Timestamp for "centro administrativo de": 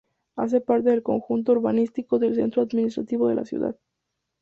2.33-3.35